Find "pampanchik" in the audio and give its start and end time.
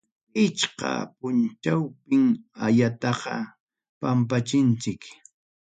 3.99-5.01